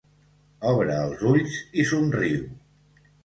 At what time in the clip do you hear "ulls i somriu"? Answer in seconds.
1.33-2.47